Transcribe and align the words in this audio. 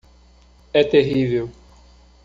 É 0.73 0.83
terrível 0.83 1.47